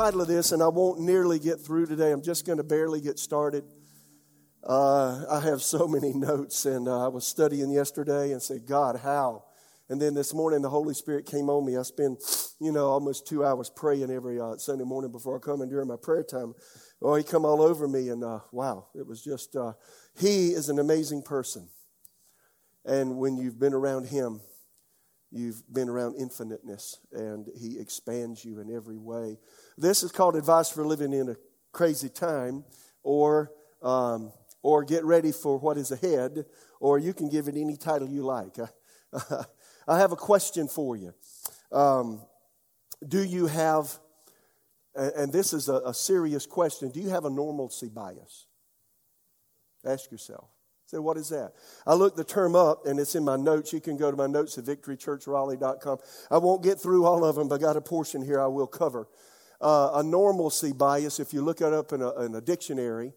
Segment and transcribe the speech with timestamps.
[0.00, 2.10] title of this, and I won't nearly get through today.
[2.10, 3.64] I'm just going to barely get started.
[4.66, 8.96] Uh, I have so many notes, and uh, I was studying yesterday and said, God,
[8.96, 9.44] how?
[9.90, 11.76] And then this morning, the Holy Spirit came on me.
[11.76, 12.16] I spend,
[12.62, 15.88] you know, almost two hours praying every uh, Sunday morning before I come and during
[15.88, 16.54] my prayer time.
[17.02, 19.74] Oh, he come all over me, and uh, wow, it was just, uh,
[20.18, 21.68] he is an amazing person.
[22.86, 24.40] And when you've been around him,
[25.30, 29.38] you've been around infiniteness, and he expands you in every way.
[29.80, 31.36] This is called advice for living in a
[31.72, 32.64] crazy time,
[33.02, 33.50] or
[33.80, 34.30] um,
[34.62, 36.44] or get ready for what is ahead,
[36.80, 38.56] or you can give it any title you like.
[39.88, 41.14] I have a question for you.
[41.72, 42.20] Um,
[43.08, 43.98] do you have,
[44.94, 48.48] and this is a, a serious question, do you have a normalcy bias?
[49.86, 50.50] Ask yourself.
[50.84, 51.52] Say, what is that?
[51.86, 53.72] I looked the term up and it's in my notes.
[53.72, 55.98] You can go to my notes at victorychurchraleigh.com.
[56.30, 58.66] I won't get through all of them, but I got a portion here I will
[58.66, 59.08] cover.
[59.60, 63.12] Uh, a normalcy bias, if you look it up in a, in a dictionary,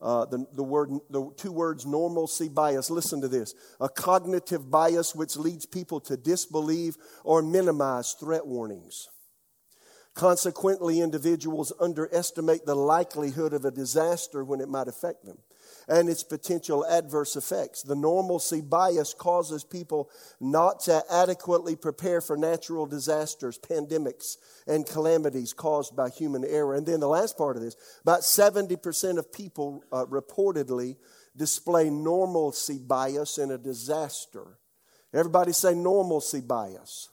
[0.00, 3.54] uh, the, the, word, the two words normalcy bias, listen to this.
[3.80, 9.08] A cognitive bias which leads people to disbelieve or minimize threat warnings.
[10.14, 15.38] Consequently, individuals underestimate the likelihood of a disaster when it might affect them
[15.88, 17.82] and its potential adverse effects.
[17.82, 25.52] The normalcy bias causes people not to adequately prepare for natural disasters, pandemics, and calamities
[25.52, 26.74] caused by human error.
[26.74, 30.96] And then the last part of this about 70% of people uh, reportedly
[31.36, 34.58] display normalcy bias in a disaster.
[35.12, 37.08] Everybody say normalcy bias.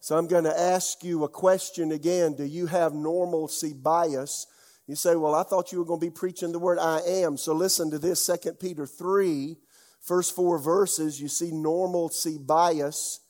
[0.00, 2.34] So I'm going to ask you a question again.
[2.34, 4.46] Do you have normalcy bias?
[4.88, 7.36] You say, Well, I thought you were going to be preaching the word I am.
[7.36, 9.56] So listen to this 2 Peter 3,
[10.00, 11.20] first four verses.
[11.20, 13.20] You see normalcy bias.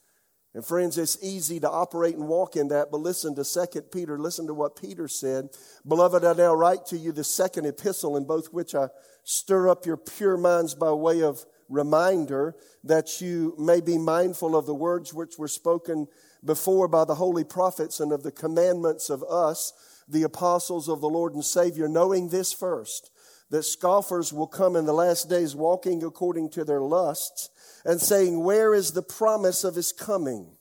[0.54, 4.18] And friends, it's easy to operate and walk in that, but listen to 2 Peter.
[4.18, 5.48] Listen to what Peter said.
[5.86, 8.88] Beloved, I now write to you the second epistle, in both which I
[9.24, 14.64] stir up your pure minds by way of reminder that you may be mindful of
[14.64, 16.06] the words which were spoken
[16.44, 19.72] before by the holy prophets and of the commandments of us
[20.08, 23.10] the apostles of the Lord and Savior, knowing this first,
[23.50, 27.50] that scoffers will come in the last days walking according to their lusts
[27.84, 30.56] and saying, Where is the promise of his coming?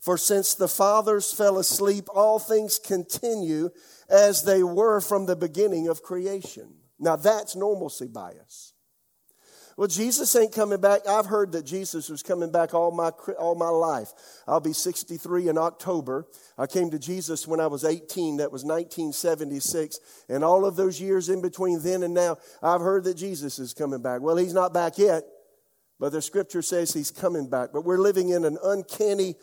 [0.00, 3.70] For since the fathers fell asleep, all things continue
[4.08, 6.74] as they were from the beginning of creation.
[6.98, 8.72] Now that's normalcy bias.
[9.76, 11.06] Well, Jesus ain't coming back.
[11.06, 14.10] I've heard that Jesus was coming back all my, all my life.
[14.48, 16.26] I'll be 63 in October.
[16.56, 18.38] I came to Jesus when I was 18.
[18.38, 19.98] That was 1976.
[20.30, 23.74] And all of those years in between then and now, I've heard that Jesus is
[23.74, 24.22] coming back.
[24.22, 25.24] Well, he's not back yet,
[26.00, 27.68] but the scripture says he's coming back.
[27.74, 29.34] But we're living in an uncanny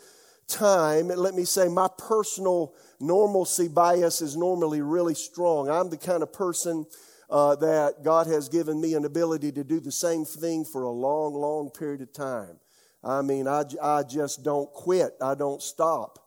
[0.48, 1.10] time.
[1.10, 5.70] And let me say, my personal normalcy bias is normally really strong.
[5.70, 6.86] I'm the kind of person
[7.30, 10.90] uh, that God has given me an ability to do the same thing for a
[10.90, 12.58] long, long period of time.
[13.02, 15.14] I mean, I, I just don't quit.
[15.20, 16.18] I don't stop.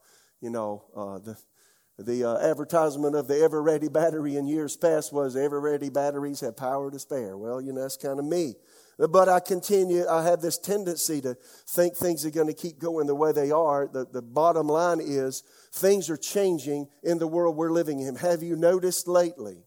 [0.41, 1.37] You know, uh, the,
[1.97, 6.91] the uh, advertisement of the Eveready battery in years past was Eveready batteries have power
[6.91, 7.37] to spare.
[7.37, 8.53] Well, you know, that's kind of me.
[8.99, 11.35] But I continue, I have this tendency to
[11.67, 13.87] think things are going to keep going the way they are.
[13.87, 18.15] The, the bottom line is things are changing in the world we're living in.
[18.15, 19.66] Have you noticed lately?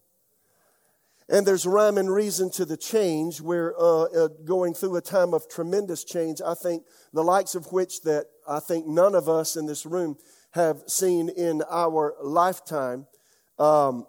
[1.31, 3.41] And there's rhyme and reason to the change.
[3.41, 6.41] We're uh, uh, going through a time of tremendous change.
[6.45, 6.83] I think
[7.13, 10.19] the likes of which that I think none of us in this room
[10.55, 13.07] have seen in our lifetime.
[13.61, 14.09] Um,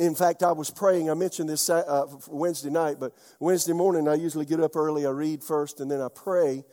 [0.00, 1.08] in fact, I was praying.
[1.08, 5.06] I mentioned this uh, Wednesday night, but Wednesday morning I usually get up early.
[5.06, 6.64] I read first and then I pray.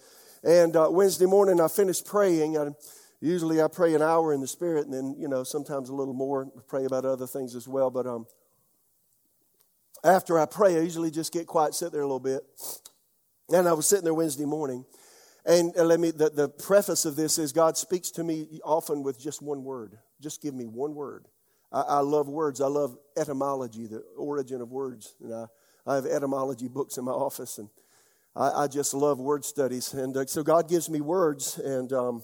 [0.44, 2.58] And uh, Wednesday morning I finished praying.
[2.58, 2.70] I,
[3.22, 6.16] usually I pray an hour in the Spirit, and then you know sometimes a little
[6.16, 6.52] more.
[6.68, 7.92] Pray about other things as well.
[7.92, 8.26] But um,
[10.04, 12.44] after I pray, I usually just get quiet, sit there a little bit.
[13.50, 14.86] And I was sitting there Wednesday morning.
[15.46, 19.20] And let me, the, the preface of this is God speaks to me often with
[19.20, 19.98] just one word.
[20.22, 21.28] Just give me one word.
[21.72, 22.62] I, I love words.
[22.62, 25.16] I love etymology, the origin of words.
[25.22, 25.46] And I,
[25.86, 27.68] I have etymology books in my office, and
[28.36, 29.94] I, I just love word studies.
[29.94, 32.24] And uh, so God gives me words, and um,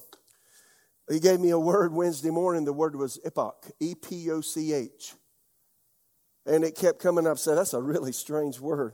[1.09, 2.63] He gave me a word Wednesday morning.
[2.63, 5.13] The word was epoch, E P O C H.
[6.49, 7.37] And it kept coming up.
[7.37, 8.93] Said that's a really strange word.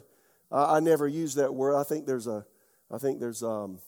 [0.52, 1.76] I, I never use that word.
[1.76, 2.46] I think there's a,
[2.92, 3.80] I think there's um,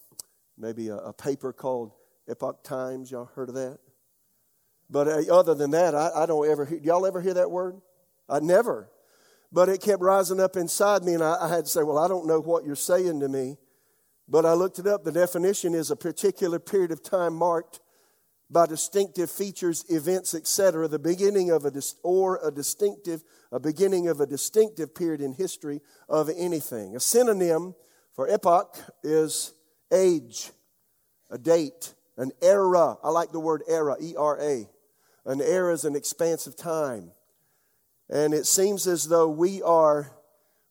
[0.56, 1.92] maybe a, a, paper called
[2.28, 3.10] Epoch Times.
[3.10, 3.78] Y'all heard of that?
[4.90, 6.64] But uh, other than that, I, I don't ever.
[6.64, 7.80] Hear, y'all ever hear that word?
[8.28, 8.88] I never.
[9.52, 12.08] But it kept rising up inside me, and I, I had to say, "Well, I
[12.08, 13.58] don't know what you're saying to me."
[14.28, 15.04] But I looked it up.
[15.04, 17.80] The definition is a particular period of time marked
[18.50, 23.22] by distinctive features, events, etc., the beginning of a dis- or a distinctive,
[23.52, 26.96] a beginning of a distinctive period in history of anything.
[26.96, 27.74] A synonym
[28.14, 29.52] for epoch is
[29.92, 30.50] age,
[31.30, 32.96] a date, an era.
[33.02, 34.68] I like the word era, E R A.
[35.26, 37.12] An era is an expanse of time.
[38.08, 40.10] And it seems as though we are,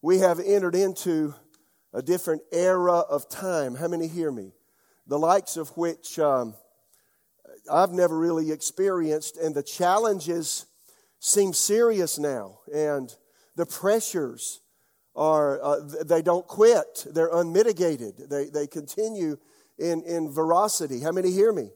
[0.02, 1.36] we have entered into
[1.94, 3.76] a different era of time.
[3.76, 4.54] How many hear me?
[5.06, 6.56] The likes of which um,
[7.72, 10.66] I've never really experienced, and the challenges
[11.20, 13.14] seem serious now, and
[13.56, 14.62] the pressures
[15.16, 19.38] are, uh, they don't quit, they're unmitigated, they, they continue
[19.78, 21.00] in, in veracity.
[21.00, 21.72] How many hear me?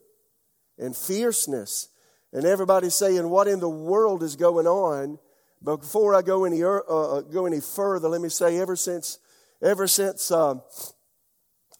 [0.77, 1.89] And fierceness.
[2.33, 5.19] And everybody's saying, What in the world is going on?
[5.61, 9.19] But before I go any, uh, uh, go any further, let me say, ever since,
[9.61, 10.55] ever since uh,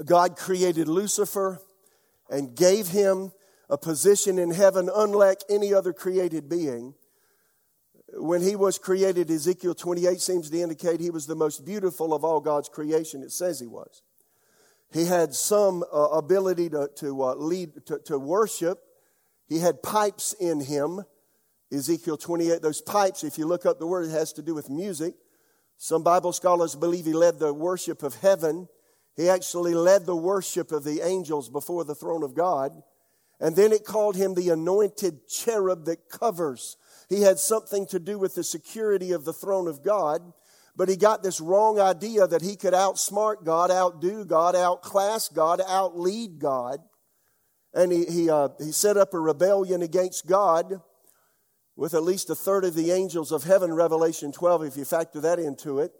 [0.06, 1.60] God created Lucifer
[2.30, 3.32] and gave him
[3.72, 6.94] a position in heaven unlike any other created being,
[8.14, 12.24] when he was created, Ezekiel 28 seems to indicate he was the most beautiful of
[12.24, 13.24] all God's creation.
[13.24, 14.04] It says he was.
[14.94, 18.80] He had some uh, ability to, to uh, lead, to, to worship.
[19.48, 21.06] He had pipes in him
[21.72, 24.70] Ezekiel 28, those pipes, if you look up the word, it has to do with
[24.70, 25.16] music.
[25.78, 28.68] Some Bible scholars believe he led the worship of heaven.
[29.16, 32.84] He actually led the worship of the angels before the throne of God.
[33.42, 36.78] And then it called him the anointed cherub that covers.
[37.10, 40.22] He had something to do with the security of the throne of God,
[40.76, 45.60] but he got this wrong idea that he could outsmart God, outdo God, outclass God,
[45.60, 46.82] outlead God.
[47.74, 50.80] And he, he, uh, he set up a rebellion against God
[51.76, 55.20] with at least a third of the angels of heaven, Revelation 12, if you factor
[55.22, 55.92] that into it.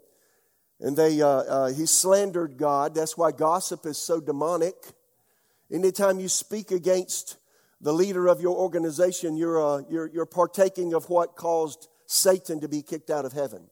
[0.78, 2.94] And they, uh, uh, he slandered God.
[2.94, 4.76] That's why gossip is so demonic.
[5.72, 7.38] Anytime you speak against
[7.80, 12.68] the leader of your organization, you're, uh, you're, you're partaking of what caused Satan to
[12.68, 13.68] be kicked out of heaven.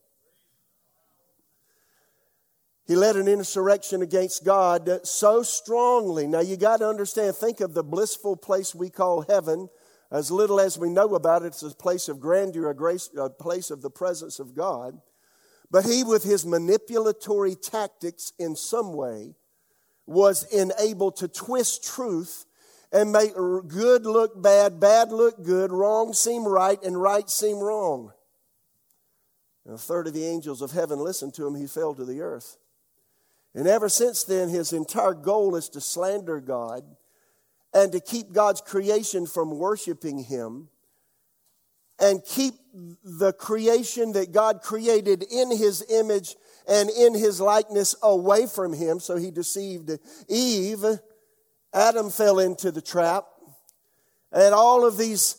[2.86, 6.26] He led an insurrection against God so strongly.
[6.26, 9.68] Now you got to understand, think of the blissful place we call heaven
[10.12, 13.30] as little as we know about it, it's a place of grandeur, a, grace, a
[13.30, 15.00] place of the presence of God.
[15.70, 19.36] But he, with his manipulatory tactics in some way,
[20.06, 22.46] was enabled to twist truth
[22.92, 28.12] and make good look bad, bad look good, wrong seem right, and right seem wrong.
[29.64, 32.20] And a third of the angels of heaven listened to him, he fell to the
[32.20, 32.56] earth.
[33.54, 36.84] And ever since then, his entire goal is to slander God
[37.72, 40.68] and to keep God's creation from worshiping Him
[41.98, 42.54] and keep
[43.04, 46.36] the creation that God created in His image
[46.68, 49.00] and in His likeness away from Him.
[49.00, 49.90] So He deceived
[50.28, 50.84] Eve.
[51.72, 53.24] Adam fell into the trap.
[54.32, 55.36] And all of these,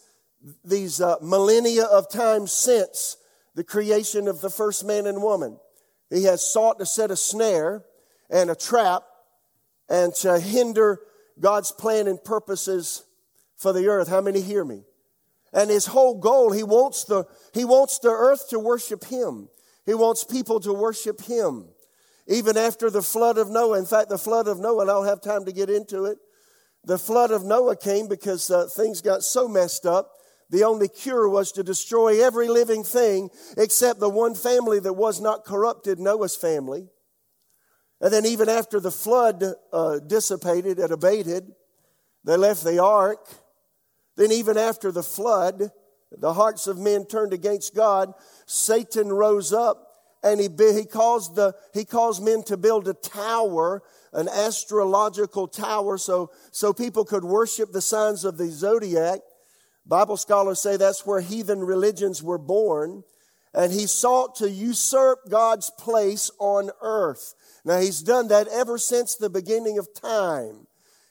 [0.64, 3.18] these uh, millennia of time since
[3.56, 5.58] the creation of the first man and woman,
[6.10, 7.84] He has sought to set a snare
[8.30, 9.04] and a trap
[9.90, 11.02] and to hinder
[11.40, 13.04] God's plan and purposes
[13.58, 14.08] for the earth.
[14.08, 14.84] How many hear me?
[15.54, 19.50] And his whole goal, he wants the, he wants the earth to worship him.
[19.92, 21.66] He wants people to worship him.
[22.26, 25.06] Even after the flood of Noah, in fact, the flood of Noah, and I don't
[25.06, 26.18] have time to get into it.
[26.86, 30.14] The flood of Noah came because uh, things got so messed up.
[30.50, 35.20] The only cure was to destroy every living thing except the one family that was
[35.20, 36.88] not corrupted, Noah's family.
[38.00, 39.44] And then, even after the flood
[39.74, 41.52] uh, dissipated and abated,
[42.24, 43.28] they left the ark.
[44.16, 45.70] Then, even after the flood,
[46.18, 48.14] the hearts of men turned against God.
[48.46, 49.88] Satan rose up
[50.24, 53.82] and he, he, caused the, he caused men to build a tower,
[54.14, 59.22] an astrological tower, so, so people could worship the signs of the zodiac.
[59.86, 63.04] Bible scholars say that's where heathen religions were born.
[63.54, 67.36] And he sought to usurp God's place on earth.
[67.66, 70.68] Now, he's done that ever since the beginning of time.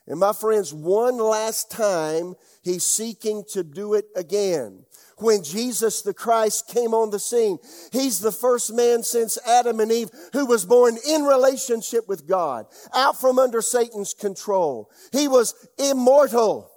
[0.07, 4.85] And my friends, one last time, he's seeking to do it again.
[5.20, 7.58] When Jesus the Christ came on the scene,
[7.92, 12.66] he's the first man since Adam and Eve who was born in relationship with God,
[12.94, 14.90] out from under Satan's control.
[15.12, 16.70] He was immortal.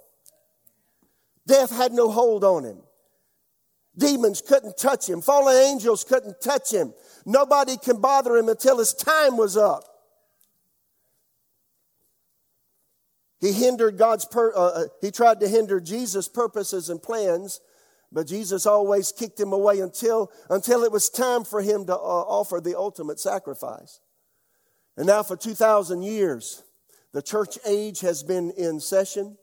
[1.46, 2.78] Death had no hold on him.
[3.96, 5.20] Demons couldn't touch him.
[5.20, 6.92] Fallen angels couldn't touch him.
[7.24, 9.84] Nobody can bother him until his time was up.
[13.40, 17.60] He hindered God's, per, uh, uh, he tried to hinder Jesus' purposes and plans,
[18.14, 21.98] but Jesus always kicked him away until, until it was time for him to uh,
[21.98, 24.00] offer the ultimate sacrifice.
[24.96, 26.62] And now for 2,000 years,
[27.12, 29.36] the church age has been in session.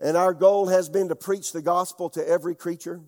[0.00, 3.02] And our goal has been to preach the gospel to every creature.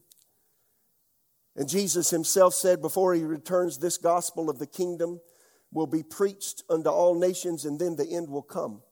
[1.56, 5.20] And Jesus himself said before he returns, this gospel of the kingdom
[5.72, 8.82] will be preached unto all nations, and then the end will come.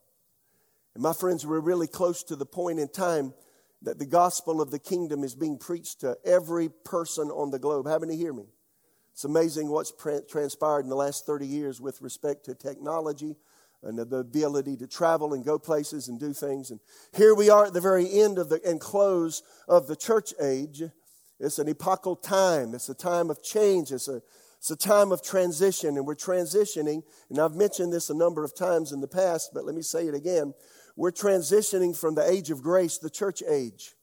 [0.94, 3.34] And my friends, we're really close to the point in time
[3.82, 7.86] that the gospel of the kingdom is being preached to every person on the globe.
[7.86, 8.46] How many hear me?
[9.12, 9.92] It's amazing what's
[10.28, 13.36] transpired in the last 30 years with respect to technology
[13.82, 16.70] and the ability to travel and go places and do things.
[16.70, 16.80] And
[17.14, 20.82] here we are at the very end of the and close of the church age.
[21.40, 22.74] It's an epochal time.
[22.74, 23.92] It's a time of change.
[23.92, 24.20] It's a
[24.58, 27.02] it's a time of transition, and we're transitioning.
[27.30, 30.08] And I've mentioned this a number of times in the past, but let me say
[30.08, 30.52] it again.
[30.98, 33.94] We're transitioning from the age of grace, the church age,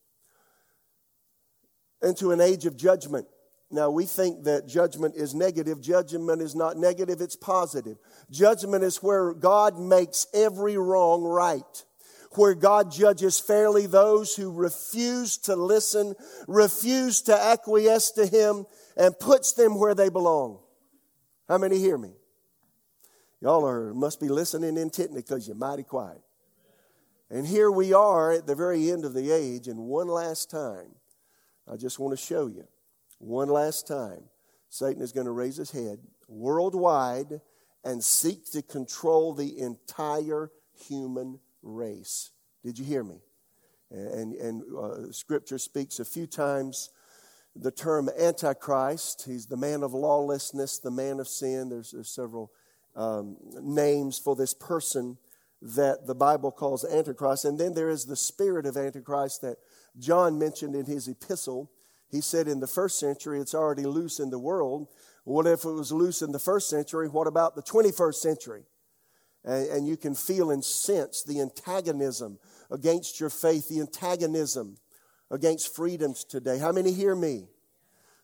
[2.02, 3.26] into an age of judgment.
[3.70, 5.82] Now, we think that judgment is negative.
[5.82, 7.98] Judgment is not negative, it's positive.
[8.30, 11.84] Judgment is where God makes every wrong right,
[12.32, 16.14] where God judges fairly those who refuse to listen,
[16.48, 18.64] refuse to acquiesce to Him,
[18.96, 20.60] and puts them where they belong.
[21.46, 22.12] How many hear me?
[23.42, 26.22] Y'all are, must be listening intently because you're mighty quiet.
[27.30, 30.94] And here we are at the very end of the age, and one last time,
[31.70, 32.68] I just want to show you,
[33.18, 34.24] one last time,
[34.68, 37.40] Satan is going to raise his head worldwide
[37.84, 40.50] and seek to control the entire
[40.88, 42.30] human race.
[42.64, 43.20] Did you hear me?
[43.90, 46.90] And, and uh, Scripture speaks a few times
[47.54, 49.24] the term Antichrist.
[49.26, 51.68] He's the man of lawlessness, the man of sin.
[51.68, 52.50] There's, there's several
[52.94, 55.16] um, names for this person
[55.62, 57.44] that the Bible calls Antichrist.
[57.44, 59.56] And then there is the spirit of Antichrist that
[59.98, 61.70] John mentioned in his epistle.
[62.10, 64.88] He said in the first century it's already loose in the world.
[65.24, 67.08] What if it was loose in the first century?
[67.08, 68.62] What about the 21st century?
[69.44, 72.38] And, and you can feel and sense the antagonism
[72.70, 74.76] against your faith, the antagonism
[75.30, 76.58] against freedoms today.
[76.58, 77.48] How many hear me?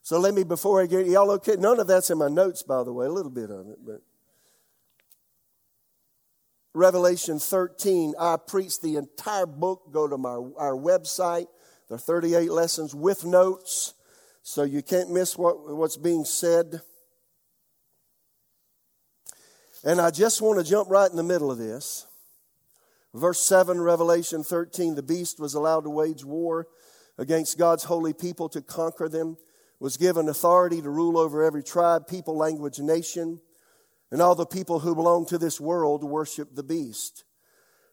[0.02, 1.56] So let me, before I get, y'all okay?
[1.56, 4.02] None of that's in my notes, by the way, a little bit of it, but.
[6.74, 9.92] Revelation 13, I preach the entire book.
[9.92, 11.46] Go to my, our website.
[11.88, 13.92] There are 38 lessons with notes,
[14.42, 16.80] so you can't miss what, what's being said.
[19.84, 22.06] And I just want to jump right in the middle of this.
[23.12, 26.68] Verse 7, Revelation 13, the beast was allowed to wage war
[27.18, 29.36] against God's holy people to conquer them,
[29.78, 33.40] was given authority to rule over every tribe, people, language, nation.
[34.12, 37.24] And all the people who belong to this world worship the beast.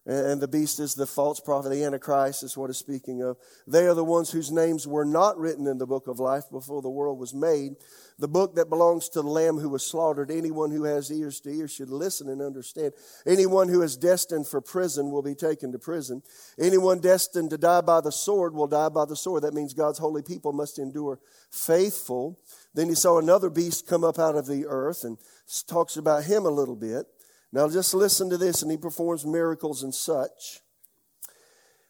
[0.09, 3.37] And the beast is the false prophet, the Antichrist is what it's speaking of.
[3.67, 6.81] They are the ones whose names were not written in the book of life before
[6.81, 7.75] the world was made.
[8.17, 10.31] The book that belongs to the Lamb who was slaughtered.
[10.31, 12.93] Anyone who has ears to hear should listen and understand.
[13.27, 16.23] Anyone who is destined for prison will be taken to prison.
[16.59, 19.43] Anyone destined to die by the sword will die by the sword.
[19.43, 21.19] That means God's holy people must endure
[21.51, 22.39] faithful.
[22.73, 25.19] Then he saw another beast come up out of the earth and
[25.67, 27.05] talks about him a little bit.
[27.51, 30.61] Now, just listen to this, and he performs miracles and such.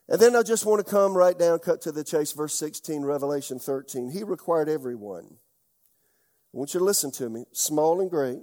[0.08, 3.04] And then I just want to come right down, cut to the chase, verse 16,
[3.04, 4.12] Revelation 13.
[4.12, 5.26] He required everyone.
[6.54, 8.40] I want you to listen to me, small and great,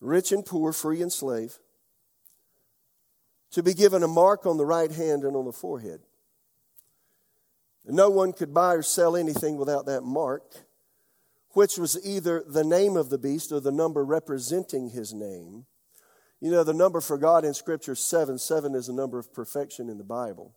[0.00, 1.58] rich and poor, free and slave,
[3.52, 6.00] to be given a mark on the right hand and on the forehead.
[7.86, 10.54] No one could buy or sell anything without that mark
[11.54, 15.66] which was either the name of the beast or the number representing his name.
[16.44, 18.36] You know, the number for God in Scripture, seven.
[18.36, 20.54] Seven is a number of perfection in the Bible.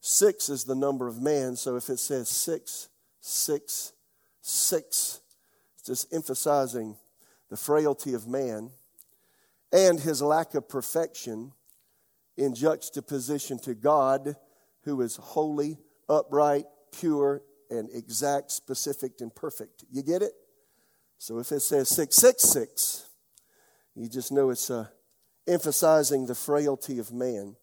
[0.00, 2.88] Six is the number of man, so if it says six,
[3.20, 3.92] six,
[4.40, 5.20] six,
[5.76, 6.96] it's just emphasizing
[7.50, 8.72] the frailty of man
[9.72, 11.52] and his lack of perfection
[12.36, 14.34] in juxtaposition to God,
[14.82, 16.64] who is holy, upright,
[16.98, 19.84] pure, and exact, specific, and perfect.
[19.88, 20.32] You get it?
[21.18, 23.06] So if it says 666,
[23.94, 24.88] you just know it's uh,
[25.46, 27.56] emphasizing the frailty of man.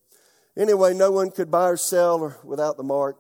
[0.58, 3.18] Anyway, no one could buy or sell without the mark,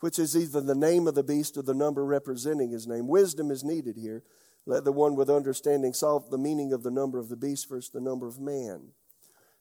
[0.00, 3.08] which is either the name of the beast or the number representing his name.
[3.08, 4.22] Wisdom is needed here.
[4.64, 7.90] Let the one with understanding solve the meaning of the number of the beast versus
[7.90, 8.88] the number of man.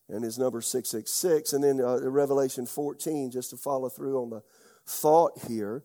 [0.08, 1.54] And his number 666.
[1.54, 4.44] And then uh, Revelation 14, just to follow through on the
[4.86, 5.84] thought here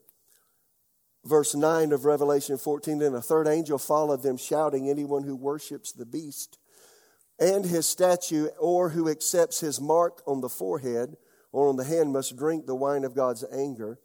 [1.25, 5.92] verse 9 of Revelation 14 Then a third angel followed them, shouting, Anyone who worships
[5.92, 6.59] the beast
[7.40, 11.16] and his statue, or who accepts his mark on the forehead
[11.52, 13.99] or on the hand, must drink the wine of God's anger.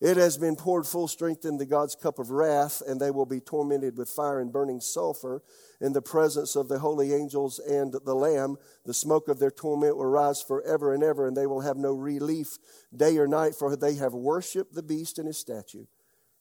[0.00, 3.40] It has been poured full strength into God's cup of wrath, and they will be
[3.40, 5.42] tormented with fire and burning sulfur
[5.80, 8.56] in the presence of the holy angels and the Lamb.
[8.84, 11.92] The smoke of their torment will rise forever and ever, and they will have no
[11.92, 12.58] relief
[12.94, 15.86] day or night, for they have worshiped the beast and his statue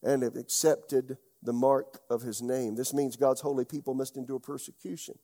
[0.03, 2.75] and have accepted the mark of his name.
[2.75, 5.15] This means God's holy people must endure persecution,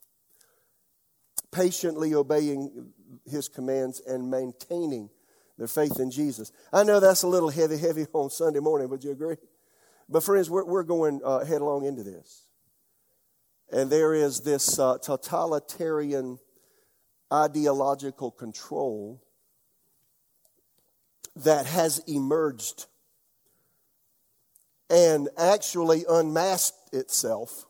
[1.51, 2.93] patiently obeying
[3.29, 5.09] his commands and maintaining
[5.57, 6.51] their faith in Jesus.
[6.71, 9.35] I know that's a little heavy, heavy on Sunday morning, would you agree?
[10.09, 12.43] But, friends, we're, we're going uh, headlong into this.
[13.71, 16.39] And there is this uh, totalitarian
[17.31, 19.21] ideological control
[21.37, 22.87] that has emerged
[24.89, 27.65] and actually unmasked itself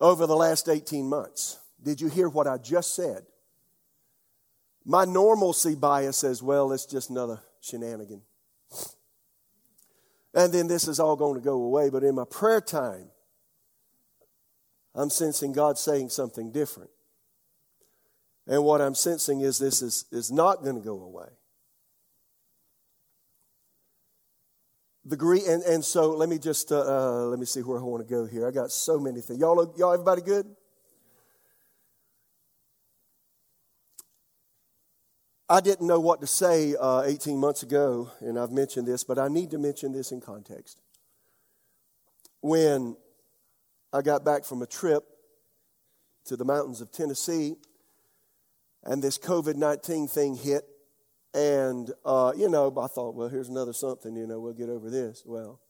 [0.00, 1.58] over the last 18 months.
[1.82, 3.22] Did you hear what I just said?
[4.84, 8.22] My normalcy bias says, well, it's just another shenanigan.
[10.34, 11.90] And then this is all going to go away.
[11.90, 13.06] But in my prayer time,
[14.94, 16.90] I'm sensing God saying something different.
[18.46, 21.28] And what I'm sensing is this is, is not going to go away.
[25.04, 27.82] The Greek, and, and so let me just, uh, uh, let me see where I
[27.82, 28.46] want to go here.
[28.46, 29.40] I got so many things.
[29.40, 30.46] Y'all, y'all everybody good?
[35.48, 39.18] I didn't know what to say uh, 18 months ago, and I've mentioned this, but
[39.18, 40.80] I need to mention this in context.
[42.40, 42.96] When
[43.92, 45.04] I got back from a trip
[46.26, 47.56] to the mountains of Tennessee,
[48.84, 50.64] and this COVID 19 thing hit,
[51.34, 54.90] and, uh, you know, I thought, well, here's another something, you know, we'll get over
[54.90, 55.22] this.
[55.24, 55.60] Well,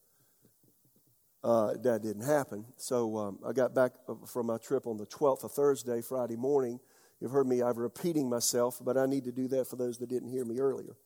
[1.45, 2.67] uh, that didn't happen.
[2.77, 3.93] So um, I got back
[4.27, 6.81] from my trip on the 12th of Thursday, Friday morning
[7.23, 10.09] You've heard me, I'm repeating myself, but I need to do that for those that
[10.09, 10.97] didn't hear me earlier,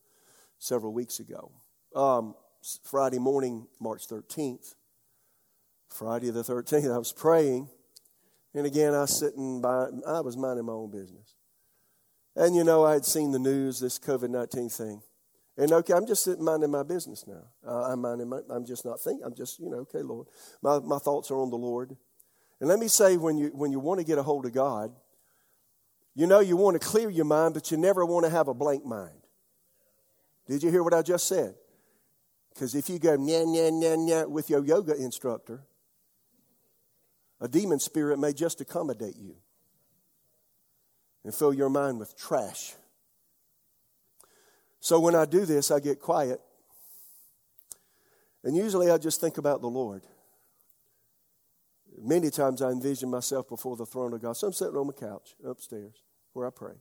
[0.57, 1.51] several weeks ago.
[1.95, 2.33] Um,
[2.83, 4.73] Friday morning, March 13th,
[5.89, 7.69] Friday the 13th, I was praying,
[8.55, 11.35] and again, I was sitting by, I was minding my own business.
[12.35, 15.03] And you know, I had seen the news, this COVID 19 thing.
[15.55, 17.43] And okay, I'm just sitting minding my business now.
[17.63, 19.23] Uh, I'm minding my, I'm just not thinking.
[19.23, 20.25] I'm just, you know, okay, Lord.
[20.63, 21.95] My, my thoughts are on the Lord.
[22.59, 24.91] And let me say, when you, when you want to get a hold of God,
[26.17, 28.53] you know, you want to clear your mind, but you never want to have a
[28.53, 29.21] blank mind.
[30.47, 31.53] Did you hear what I just said?
[32.51, 35.61] Because if you go nya, nya, nya, nya with your yoga instructor,
[37.39, 39.35] a demon spirit may just accommodate you
[41.23, 42.73] and fill your mind with trash.
[44.79, 46.41] So when I do this, I get quiet.
[48.43, 50.01] And usually I just think about the Lord.
[52.01, 54.35] Many times I envision myself before the throne of God.
[54.35, 56.06] So I'm sitting on my couch upstairs
[56.37, 56.75] where I pray.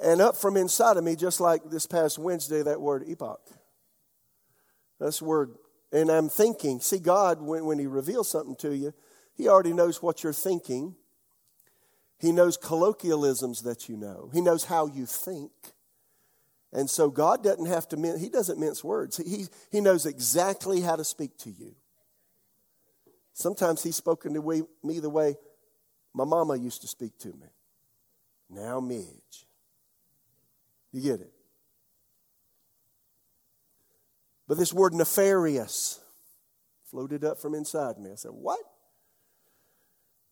[0.00, 3.40] And up from inside of me, just like this past Wednesday, that word epoch.
[5.00, 5.56] That's word.
[5.92, 8.94] And I'm thinking, see, God, when, when He reveals something to you,
[9.34, 10.94] He already knows what you're thinking.
[12.18, 14.30] He knows colloquialisms that you know.
[14.32, 15.50] He knows how you think.
[16.72, 19.16] And so God doesn't have to, He doesn't mince words.
[19.16, 21.74] He, he knows exactly how to speak to you.
[23.32, 25.36] Sometimes He's spoken to me the way
[26.16, 27.46] my mama used to speak to me.
[28.48, 29.44] Now, Mitch.
[30.90, 31.32] You get it?
[34.48, 36.00] But this word nefarious
[36.90, 38.12] floated up from inside me.
[38.12, 38.60] I said, What?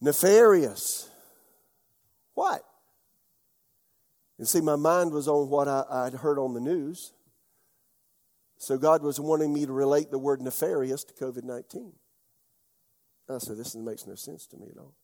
[0.01, 1.11] Nefarious.
[2.33, 2.63] What?
[4.39, 7.13] And see, my mind was on what I, I'd heard on the news.
[8.57, 11.93] So God was wanting me to relate the word nefarious to COVID 19.
[13.29, 14.95] I said, This makes no sense to me at all.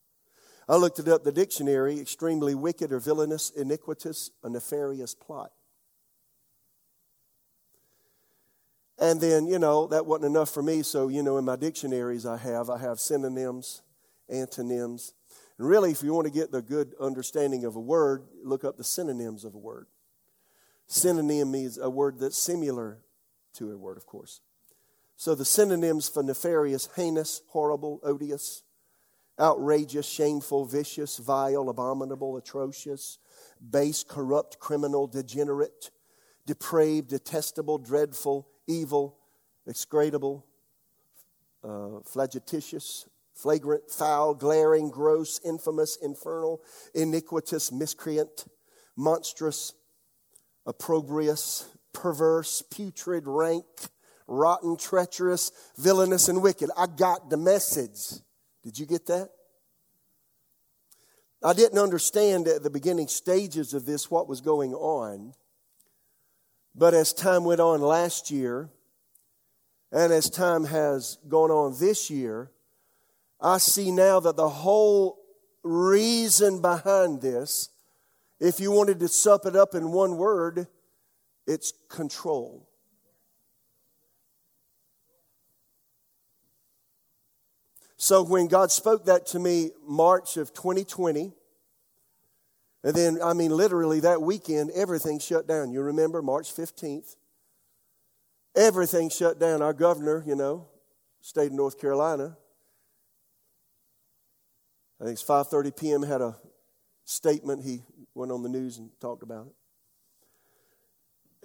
[0.69, 5.53] I looked it up, the dictionary extremely wicked or villainous, iniquitous, a nefarious plot.
[8.99, 10.83] And then, you know, that wasn't enough for me.
[10.83, 13.83] So, you know, in my dictionaries I have, I have synonyms,
[14.29, 15.15] antonyms.
[15.59, 18.77] And really, if you want to get the good understanding of a word, look up
[18.77, 19.87] the synonyms of a word.
[20.87, 22.99] Synonym means a word that's similar
[23.55, 24.41] to a word, of course.
[25.17, 28.63] So the synonyms for nefarious, heinous, horrible, odious,
[29.39, 33.19] outrageous, shameful, vicious, vile, abominable, atrocious,
[33.71, 35.91] base, corrupt, criminal, degenerate,
[36.47, 39.17] depraved, detestable, dreadful, evil,
[39.69, 40.45] execrable,
[41.63, 46.61] uh, flagitious, flagrant, foul, glaring, gross, infamous, infernal,
[46.95, 48.47] iniquitous, miscreant,
[48.97, 49.75] monstrous,
[50.67, 53.65] opprobrious, perverse, putrid, rank,
[54.27, 56.71] rotten, treacherous, villainous, and wicked.
[56.77, 58.21] I got the message.
[58.63, 59.31] Did you get that?
[61.43, 65.33] I didn't understand at the beginning stages of this what was going on.
[66.75, 68.69] But as time went on last year,
[69.91, 72.51] and as time has gone on this year,
[73.41, 75.19] I see now that the whole
[75.63, 77.71] reason behind this,
[78.39, 80.69] if you wanted to sup it up in one word,
[81.47, 82.70] it's control.
[88.03, 91.35] So when God spoke that to me March of 2020,
[92.83, 95.71] and then, I mean, literally that weekend, everything shut down.
[95.71, 97.17] You remember March 15th?
[98.57, 99.61] Everything shut down.
[99.61, 100.67] Our governor, you know,
[101.21, 102.39] state of North Carolina,
[104.99, 106.03] I think it's 5:30 p.m.
[106.03, 106.39] had a
[107.05, 107.65] statement.
[107.65, 107.83] He
[108.15, 109.53] went on the news and talked about it.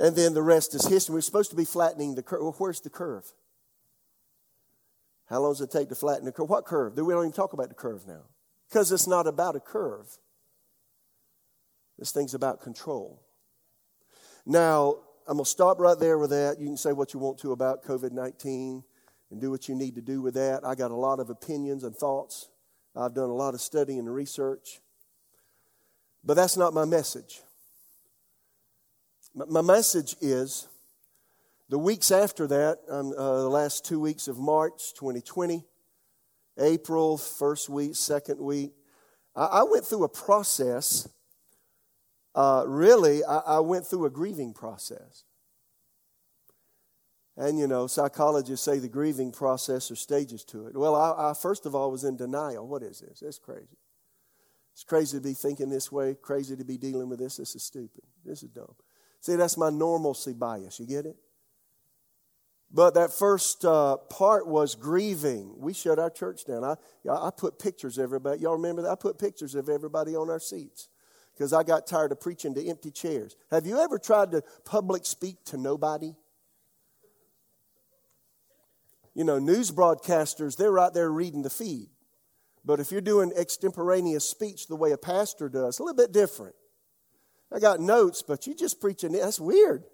[0.02, 1.16] And then the rest is history.
[1.16, 2.44] We're supposed to be flattening the curve.
[2.44, 3.26] Well, where's the curve?
[5.28, 6.50] How long does it take to flatten the curve?
[6.50, 6.98] What curve?
[6.98, 8.24] We don't even talk about the curve now.
[8.70, 10.08] Because it's not about a curve.
[11.98, 13.22] This thing's about control.
[14.46, 16.60] Now, I'm going to stop right there with that.
[16.60, 18.84] You can say what you want to about COVID 19
[19.32, 20.66] and do what you need to do with that.
[20.66, 22.50] I got a lot of opinions and thoughts.
[22.96, 24.80] I've done a lot of studying and research.
[26.24, 27.42] But that's not my message.
[29.34, 30.68] My message is
[31.70, 35.66] the weeks after that, um, uh, the last two weeks of March 2020,
[36.60, 38.74] April, first week, second week,
[39.36, 41.08] I, I went through a process
[42.36, 45.24] uh, really, I, I went through a grieving process.
[47.38, 50.78] And, you know, psychologists say the grieving process are stages to it.
[50.78, 52.68] Well, I, I, first of all was in denial.
[52.68, 53.22] What is this?
[53.22, 53.78] That's crazy.
[54.74, 57.38] It's crazy to be thinking this way, crazy to be dealing with this.
[57.38, 58.04] This is stupid.
[58.26, 58.76] This is dumb.
[59.22, 60.80] See, that's my normalcy bias.
[60.80, 61.16] You get it?
[62.76, 65.54] But that first uh, part was grieving.
[65.58, 66.66] We shut our church down.
[66.66, 66.76] I,
[67.10, 68.42] I put pictures of everybody.
[68.42, 68.92] Y'all remember that?
[68.92, 70.90] I put pictures of everybody on our seats
[71.34, 73.38] because I got tired of preaching to empty chairs.
[73.50, 76.16] Have you ever tried to public speak to nobody?
[79.14, 81.88] You know, news broadcasters, they're right there reading the feed.
[82.66, 86.56] But if you're doing extemporaneous speech the way a pastor does, a little bit different.
[87.54, 89.86] I got notes, but you just preaching, that's weird.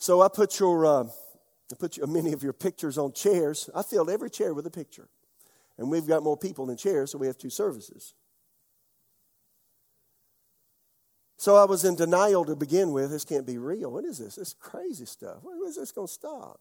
[0.00, 3.68] So I put your, uh, I put your, many of your pictures on chairs.
[3.74, 5.08] I filled every chair with a picture.
[5.76, 8.14] And we've got more people than chairs, so we have two services.
[11.36, 13.10] So I was in denial to begin with.
[13.10, 13.92] This can't be real.
[13.92, 14.36] What is this?
[14.36, 15.38] This crazy stuff.
[15.42, 16.60] When is this going to stop?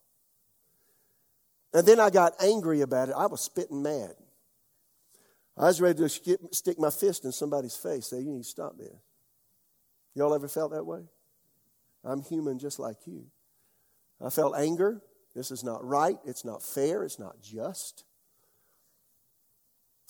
[1.74, 3.16] And then I got angry about it.
[3.18, 4.16] I was spitting mad.
[5.56, 6.10] I was ready to
[6.52, 8.08] stick my fist in somebody's face.
[8.08, 8.96] Say, you need to stop this.
[10.14, 11.04] Y'all ever felt that way?
[12.04, 13.26] I'm human just like you.
[14.24, 15.02] I felt anger.
[15.36, 16.18] This is not right.
[16.26, 17.04] It's not fair.
[17.04, 18.04] It's not just.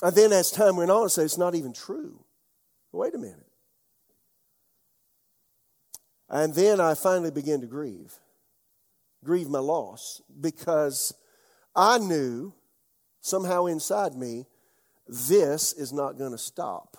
[0.01, 2.23] And then as time went on, I said, it's not even true.
[2.91, 3.45] Wait a minute.
[6.29, 8.13] And then I finally began to grieve,
[9.23, 11.13] grieve my loss, because
[11.75, 12.53] I knew
[13.19, 14.45] somehow inside me,
[15.07, 16.97] this is not going to stop.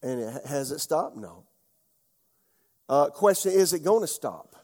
[0.00, 1.16] And it, has it stopped?
[1.16, 1.44] No.
[2.88, 4.56] Uh, question is it going to stop?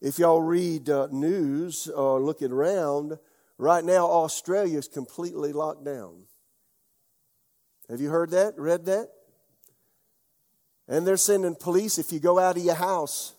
[0.00, 3.18] If y'all read uh, news or look around,
[3.58, 6.22] right now Australia is completely locked down.
[7.88, 8.54] Have you heard that?
[8.56, 9.10] Read that?
[10.88, 13.34] And they're sending police if you go out of your house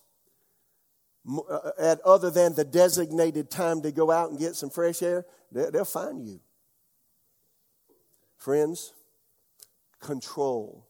[1.28, 5.26] uh, at other than the designated time to go out and get some fresh air,
[5.52, 6.40] they'll find you.
[8.38, 8.94] Friends,
[10.00, 10.86] control.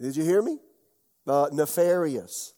[0.00, 0.58] Did you hear me?
[1.26, 2.54] Uh, nefarious.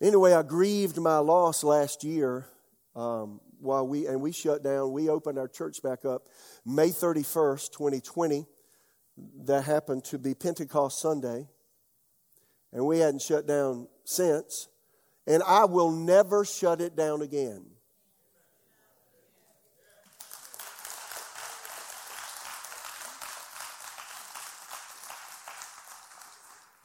[0.00, 2.46] Anyway, I grieved my loss last year
[2.94, 4.92] um, while we and we shut down.
[4.92, 6.28] We opened our church back up
[6.64, 8.46] May thirty first, twenty twenty.
[9.44, 11.48] That happened to be Pentecost Sunday
[12.72, 14.68] and we hadn't shut down since.
[15.26, 17.64] And I will never shut it down again.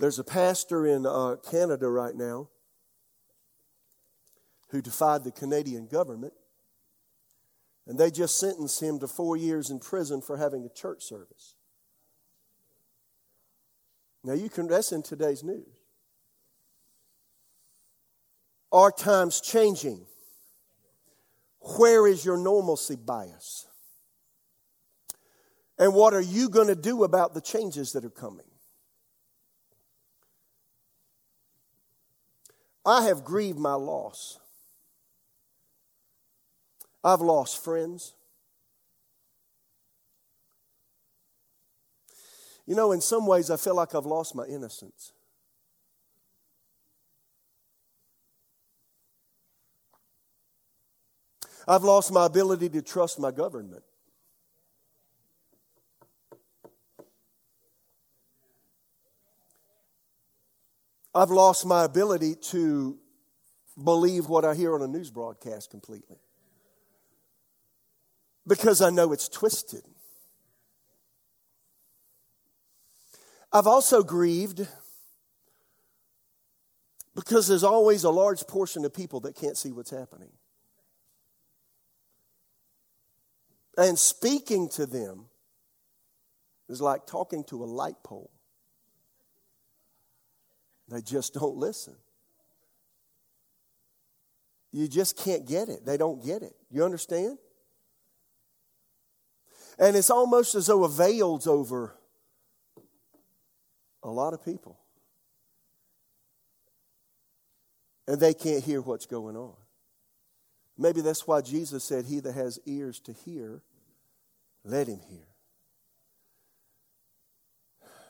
[0.02, 2.50] There's a pastor in uh, Canada right now
[4.70, 6.34] who defied the Canadian government,
[7.86, 11.54] and they just sentenced him to four years in prison for having a church service.
[14.24, 15.70] Now you can that's in today's news.
[18.72, 20.08] Are times changing?
[21.78, 23.68] Where is your normalcy bias?
[25.78, 28.51] And what are you going to do about the changes that are coming?
[32.86, 34.40] I have grieved my loss.
[37.04, 38.14] I've lost friends.
[42.66, 45.14] You know, in some ways, I feel like I've lost my innocence.
[51.68, 53.84] I've lost my ability to trust my government.
[61.14, 62.98] I've lost my ability to
[63.82, 66.18] believe what I hear on a news broadcast completely
[68.48, 69.84] because I know it's twisted.
[73.52, 74.66] I've also grieved
[77.14, 80.32] because there's always a large portion of people that can't see what's happening.
[83.78, 85.26] And speaking to them
[86.70, 88.32] is like talking to a light pole.
[90.92, 91.96] They just don't listen.
[94.74, 95.86] You just can't get it.
[95.86, 96.54] They don't get it.
[96.70, 97.38] You understand?
[99.80, 101.96] And it's almost as though a veil's over
[104.04, 104.78] a lot of people.
[108.08, 109.54] And they can't hear what's going on.
[110.78, 113.62] Maybe that's why Jesus said, He that has ears to hear,
[114.66, 115.31] let him hear.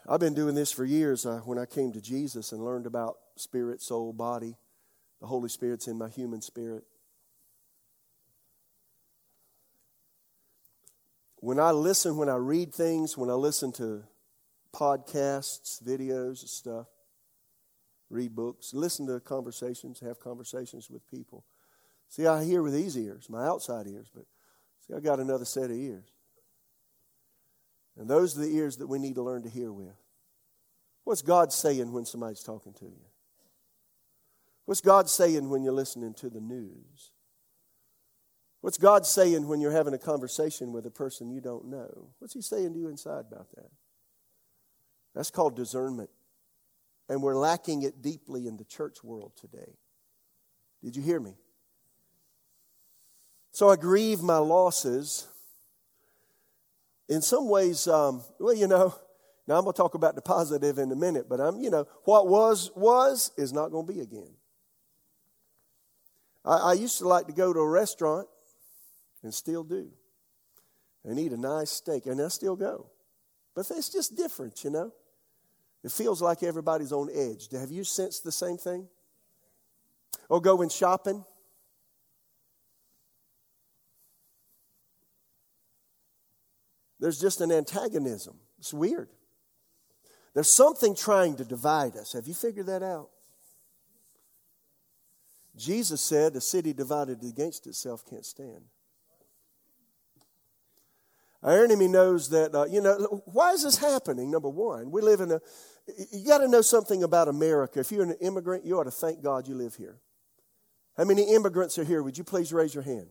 [0.09, 1.25] I've been doing this for years.
[1.25, 4.55] Uh, when I came to Jesus and learned about spirit, soul, body,
[5.19, 6.83] the Holy Spirit's in my human spirit.
[11.37, 14.03] When I listen, when I read things, when I listen to
[14.73, 16.87] podcasts, videos, stuff,
[18.09, 21.43] read books, listen to conversations, have conversations with people.
[22.09, 24.25] See, I hear with these ears, my outside ears, but
[24.85, 26.11] see, I got another set of ears.
[27.97, 29.95] And those are the ears that we need to learn to hear with.
[31.03, 33.05] What's God saying when somebody's talking to you?
[34.65, 37.11] What's God saying when you're listening to the news?
[38.61, 42.09] What's God saying when you're having a conversation with a person you don't know?
[42.19, 43.71] What's He saying to you inside about that?
[45.15, 46.09] That's called discernment.
[47.09, 49.73] And we're lacking it deeply in the church world today.
[50.83, 51.33] Did you hear me?
[53.51, 55.27] So I grieve my losses.
[57.09, 58.95] In some ways, um, well, you know,
[59.47, 61.87] now I'm going to talk about the positive in a minute, but I'm, you know,
[62.05, 64.33] what was, was is not going to be again.
[66.45, 68.27] I, I used to like to go to a restaurant
[69.23, 69.89] and still do
[71.03, 72.89] and eat a nice steak, and I still go.
[73.55, 74.93] But it's just different, you know.
[75.83, 77.49] It feels like everybody's on edge.
[77.51, 78.87] Have you sensed the same thing?
[80.29, 81.25] Or going shopping?
[87.01, 88.35] There's just an antagonism.
[88.59, 89.09] It's weird.
[90.33, 92.13] There's something trying to divide us.
[92.13, 93.09] Have you figured that out?
[95.57, 98.63] Jesus said, A city divided against itself can't stand.
[101.43, 104.29] Our enemy knows that, uh, you know, why is this happening?
[104.29, 105.41] Number one, we live in a,
[106.11, 107.79] you got to know something about America.
[107.79, 109.97] If you're an immigrant, you ought to thank God you live here.
[110.95, 112.03] How many immigrants are here?
[112.03, 113.07] Would you please raise your hand?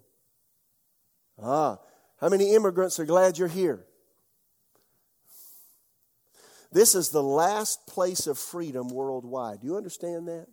[1.43, 1.79] Ah,
[2.21, 3.85] how many immigrants are glad you're here?
[6.73, 9.61] This is the last place of freedom worldwide.
[9.61, 10.47] Do you understand that?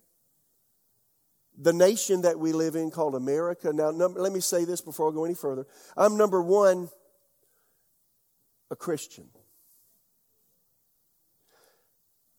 [1.60, 3.72] The nation that we live in called America.
[3.72, 5.66] Now, number, let me say this before I go any further.
[5.96, 6.88] I'm number one,
[8.70, 9.28] a Christian.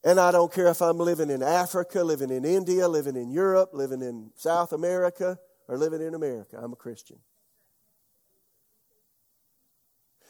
[0.04, 3.72] And I don't care if I'm living in Africa, living in India, living in Europe,
[3.74, 5.38] living in South America,
[5.68, 6.58] or living in America.
[6.62, 7.20] I'm a Christian.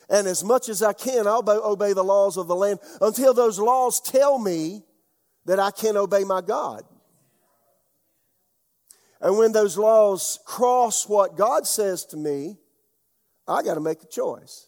[0.09, 3.59] And as much as I can, I'll obey the laws of the land until those
[3.59, 4.83] laws tell me
[5.45, 6.83] that I can obey my God.
[9.21, 12.57] And when those laws cross what God says to me,
[13.47, 14.67] I got to make a choice.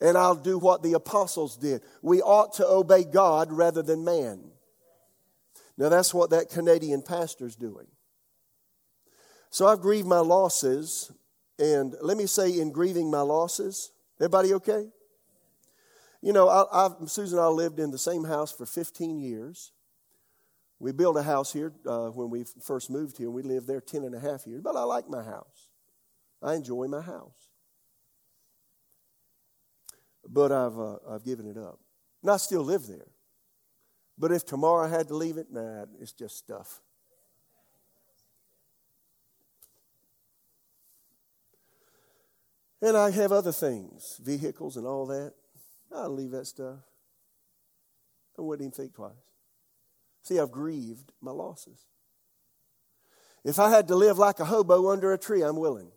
[0.00, 1.80] And I'll do what the apostles did.
[2.02, 4.50] We ought to obey God rather than man.
[5.78, 7.86] Now, that's what that Canadian pastor's doing.
[9.50, 11.10] So I've grieved my losses.
[11.58, 14.86] And let me say, in grieving my losses, Everybody okay?
[16.22, 19.72] You know, I, I've, Susan and I lived in the same house for 15 years.
[20.78, 23.30] We built a house here uh, when we first moved here.
[23.30, 25.68] We lived there 10 and a half years, but I like my house.
[26.42, 27.48] I enjoy my house.
[30.28, 31.78] But I've, uh, I've given it up.
[32.22, 33.08] And I still live there.
[34.16, 36.80] But if tomorrow I had to leave it, nah, it's just stuff.
[42.84, 45.32] And I have other things, vehicles and all that.
[45.90, 46.80] I'll leave that stuff.
[48.38, 49.12] I wouldn't even think twice.
[50.22, 51.86] See, I've grieved my losses.
[53.42, 55.92] If I had to live like a hobo under a tree, I'm willing.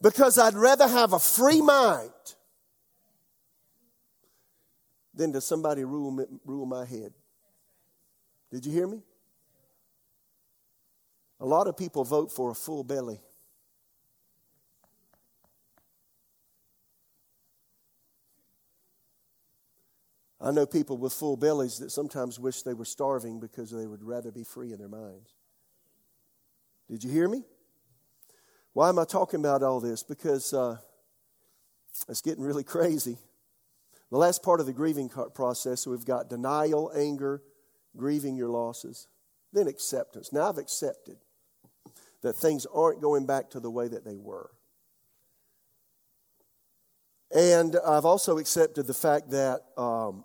[0.00, 2.10] Because I'd rather have a free mind
[5.14, 7.12] than to somebody rule, rule my head.
[8.50, 9.02] Did you hear me?
[11.38, 13.20] A lot of people vote for a full belly.
[20.42, 24.02] I know people with full bellies that sometimes wish they were starving because they would
[24.02, 25.34] rather be free in their minds.
[26.90, 27.44] Did you hear me?
[28.72, 30.02] Why am I talking about all this?
[30.02, 30.78] Because uh,
[32.08, 33.18] it's getting really crazy.
[34.10, 37.42] The last part of the grieving process, we've got denial, anger,
[37.96, 39.06] grieving your losses,
[39.52, 40.32] then acceptance.
[40.32, 41.18] Now I've accepted
[42.22, 44.50] that things aren't going back to the way that they were.
[47.34, 50.24] And I've also accepted the fact that um,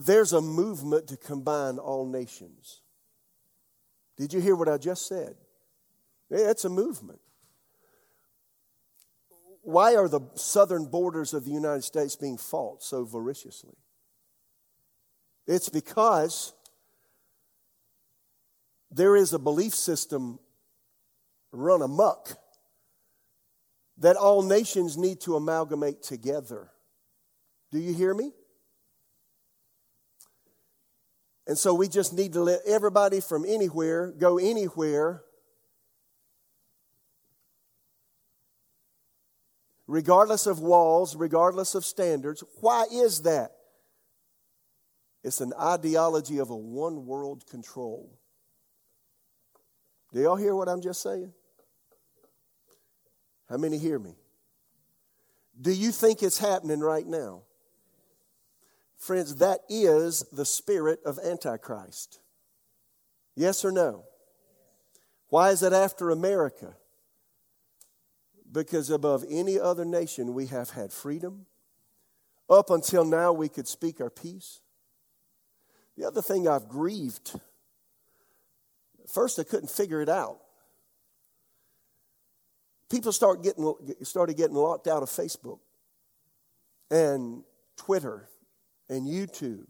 [0.00, 2.80] there's a movement to combine all nations.
[4.16, 5.34] Did you hear what I just said?
[6.30, 7.20] It's a movement.
[9.62, 13.76] Why are the southern borders of the United States being fought so voraciously?
[15.46, 16.54] It's because
[18.90, 20.38] there is a belief system
[21.52, 22.38] run amuck
[23.98, 26.70] that all nations need to amalgamate together.
[27.70, 28.32] Do you hear me?
[31.50, 35.24] And so we just need to let everybody from anywhere go anywhere,
[39.88, 42.44] regardless of walls, regardless of standards.
[42.60, 43.50] Why is that?
[45.24, 48.16] It's an ideology of a one world control.
[50.12, 51.32] Do y'all hear what I'm just saying?
[53.48, 54.14] How many hear me?
[55.60, 57.42] Do you think it's happening right now?
[59.00, 62.20] Friends, that is the spirit of Antichrist.
[63.34, 64.04] Yes or no?
[65.30, 66.76] Why is it after America?
[68.52, 71.46] Because above any other nation, we have had freedom.
[72.50, 74.60] Up until now, we could speak our piece.
[75.96, 77.40] The other thing I've grieved,
[79.08, 80.40] first, I couldn't figure it out.
[82.90, 85.60] People start getting, started getting locked out of Facebook
[86.90, 87.44] and
[87.78, 88.28] Twitter
[88.90, 89.66] and YouTube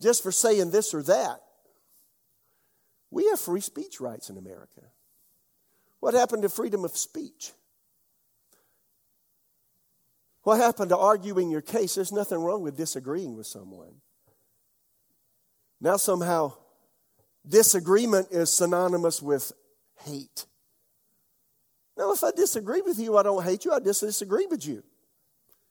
[0.00, 1.40] just for saying this or that.
[3.10, 4.82] We have free speech rights in America.
[6.00, 7.52] What happened to freedom of speech?
[10.42, 11.94] What happened to arguing your case?
[11.94, 13.94] There's nothing wrong with disagreeing with someone.
[15.80, 16.52] Now, somehow,
[17.46, 19.52] disagreement is synonymous with
[20.04, 20.46] hate.
[21.96, 24.82] Now, if I disagree with you, I don't hate you, I disagree with you.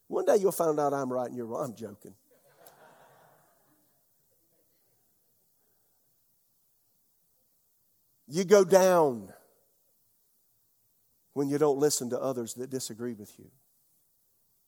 [0.08, 1.70] One day you'll find out I'm right and you're wrong.
[1.70, 2.14] I'm joking.
[8.28, 9.32] You go down
[11.34, 13.52] when you don't listen to others that disagree with you.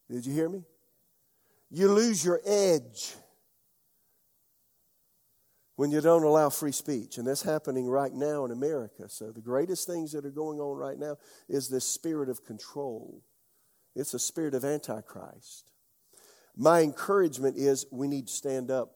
[0.10, 0.64] Did you hear me?
[1.70, 3.16] You lose your edge
[5.76, 7.18] when you don't allow free speech.
[7.18, 9.10] And that's happening right now in America.
[9.10, 11.18] So, the greatest things that are going on right now
[11.50, 13.24] is this spirit of control.
[13.98, 15.72] It's a spirit of Antichrist.
[16.56, 18.92] My encouragement is we need to stand up.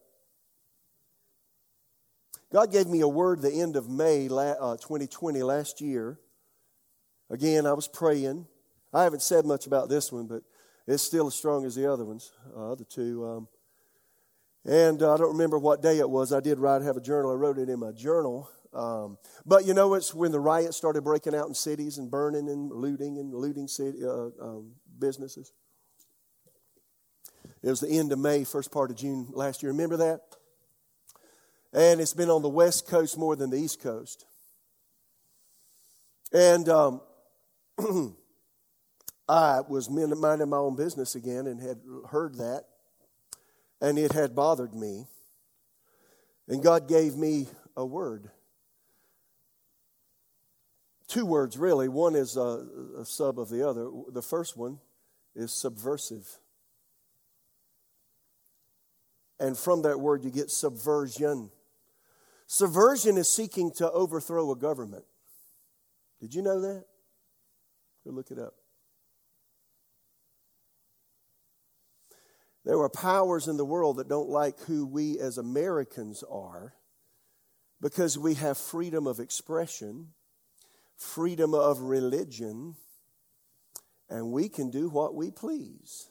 [2.54, 6.20] God gave me a word the end of May uh, 2020 last year.
[7.30, 8.46] Again, I was praying.
[8.94, 10.44] I haven't said much about this one, but
[10.86, 13.26] it's still as strong as the other ones, uh, other two.
[13.26, 13.48] Um,
[14.66, 16.32] and uh, I don't remember what day it was.
[16.32, 17.32] I did write, have a journal.
[17.32, 18.50] I wrote it in my journal.
[18.74, 22.50] Um, but you know, it's when the riots started breaking out in cities and burning
[22.50, 25.52] and looting and looting city, uh, um, businesses.
[27.62, 29.72] It was the end of May, first part of June last year.
[29.72, 30.22] Remember that?
[31.74, 34.26] And it's been on the West Coast more than the East Coast.
[36.34, 37.02] And um,
[39.30, 42.66] I was minding my own business again and had heard that,
[43.80, 45.06] and it had bothered me.
[46.48, 47.48] And God gave me
[47.78, 48.30] a word.
[51.08, 51.88] Two words, really.
[51.88, 52.66] One is a,
[53.00, 53.90] a sub of the other.
[54.12, 54.80] The first one
[55.36, 56.28] is subversive.
[59.40, 61.50] And from that word, you get subversion.
[62.46, 65.06] Subversion is seeking to overthrow a government.
[66.20, 66.86] Did you know that?
[68.06, 68.54] Go look it up.
[72.64, 76.76] There are powers in the world that don't like who we as Americans are
[77.82, 80.10] because we have freedom of expression,
[80.96, 82.76] freedom of religion,
[84.12, 86.10] and we can do what we please.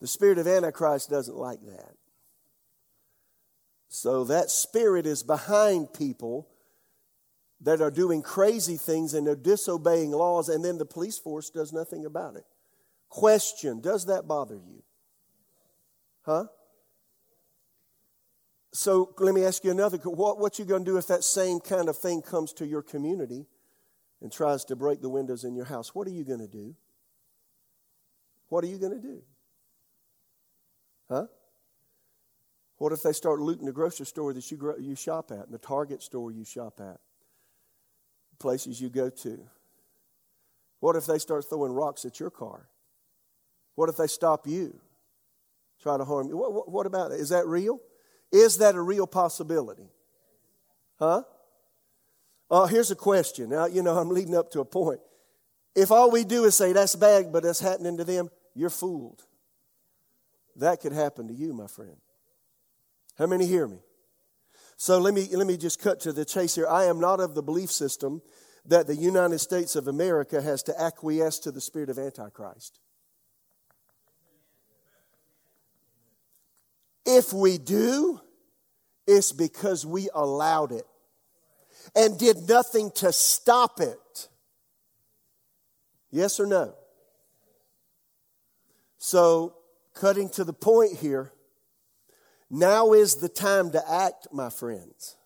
[0.00, 1.94] The spirit of Antichrist doesn't like that.
[3.88, 6.48] So that spirit is behind people
[7.62, 11.72] that are doing crazy things and they're disobeying laws, and then the police force does
[11.72, 12.44] nothing about it.
[13.08, 14.82] Question Does that bother you?
[16.22, 16.44] Huh?
[18.74, 19.98] So let me ask you another.
[19.98, 22.82] What, what you going to do if that same kind of thing comes to your
[22.82, 23.46] community
[24.22, 25.94] and tries to break the windows in your house?
[25.94, 26.74] What are you going to do?
[28.52, 29.22] What are you going to do?
[31.08, 31.24] Huh?
[32.76, 35.54] What if they start looting the grocery store that you, grow, you shop at, and
[35.54, 37.00] the Target store you shop at,
[38.38, 39.40] places you go to?
[40.80, 42.68] What if they start throwing rocks at your car?
[43.74, 44.78] What if they stop you,
[45.80, 46.36] try to harm you?
[46.36, 47.20] What, what, what about that?
[47.20, 47.80] Is that real?
[48.30, 49.88] Is that a real possibility?
[50.98, 51.22] Huh?
[52.50, 53.48] Uh, here's a question.
[53.48, 55.00] Now, you know, I'm leading up to a point.
[55.74, 59.22] If all we do is say that's bad, but that's happening to them, you're fooled.
[60.56, 61.96] That could happen to you, my friend.
[63.18, 63.78] How many hear me?
[64.76, 66.66] So let me, let me just cut to the chase here.
[66.66, 68.20] I am not of the belief system
[68.66, 72.80] that the United States of America has to acquiesce to the spirit of Antichrist.
[77.04, 78.20] If we do,
[79.06, 80.86] it's because we allowed it
[81.96, 84.28] and did nothing to stop it.
[86.10, 86.74] Yes or no?
[89.04, 89.56] So,
[89.94, 91.32] cutting to the point here,
[92.48, 95.16] now is the time to act, my friends.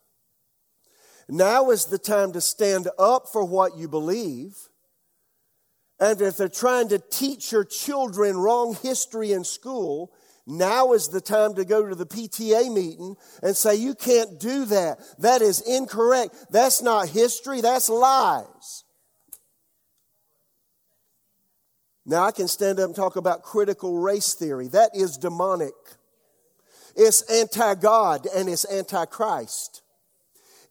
[1.29, 4.57] Now is the time to stand up for what you believe.
[6.01, 10.11] And if they're trying to teach your children wrong history in school,
[10.47, 14.65] now is the time to go to the PTA meeting and say, You can't do
[14.65, 15.01] that.
[15.19, 16.35] That is incorrect.
[16.49, 18.86] That's not history, that's lies.
[22.07, 24.69] Now I can stand up and talk about critical race theory.
[24.69, 25.75] That is demonic.
[26.95, 29.83] It's anti God and it's anti Christ.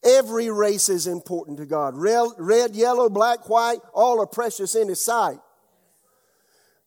[0.04, 1.98] Every race is important to God.
[1.98, 5.40] Red, red, yellow, black, white, all are precious in His sight.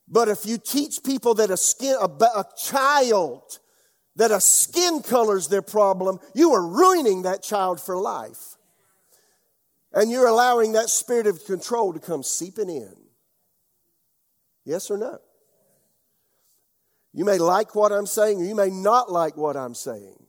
[0.08, 3.58] But if you teach people that a skin, a, a child,
[4.16, 8.56] that a skin color is their problem, you are ruining that child for life.
[9.92, 13.07] And you're allowing that spirit of control to come seeping in.
[14.68, 15.18] Yes or no?
[17.14, 20.22] You may like what I'm saying, or you may not like what I'm saying.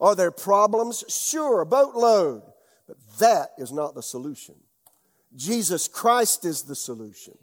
[0.00, 1.02] Are there problems?
[1.08, 2.42] Sure, boatload.
[2.86, 4.54] But that is not the solution.
[5.34, 7.36] Jesus Christ is the solution.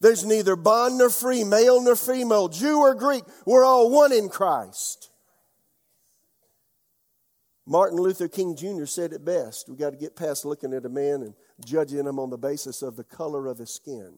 [0.00, 3.24] There's neither bond nor free, male nor female, Jew or Greek.
[3.44, 5.10] We're all one in Christ.
[7.66, 8.86] Martin Luther King Jr.
[8.86, 9.68] said it best.
[9.68, 11.34] We've got to get past looking at a man and
[11.64, 14.14] judging him on the basis of the color of his skin,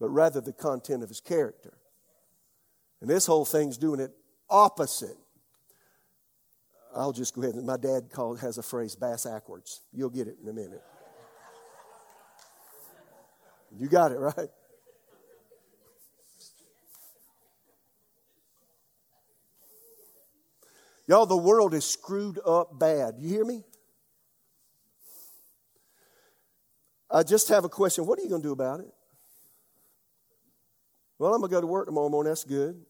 [0.00, 1.78] but rather the content of his character.
[3.00, 4.12] And this whole thing's doing it
[4.48, 5.16] opposite.
[6.94, 9.82] I'll just go ahead my dad called has a phrase bass backwards.
[9.92, 10.82] You'll get it in a minute.
[13.78, 14.48] You got it right.
[21.08, 23.14] Y'all, the world is screwed up bad.
[23.18, 23.62] You hear me?
[27.10, 28.06] I just have a question.
[28.06, 28.92] What are you going to do about it?
[31.18, 32.30] Well, I'm going to go to work tomorrow morning.
[32.30, 32.80] That's good.